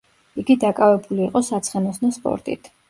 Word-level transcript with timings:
იგი 0.43 0.55
დაკავებული 0.63 1.23
იყო 1.29 1.45
საცხენოსნო 1.53 2.15
სპორტით. 2.19 2.77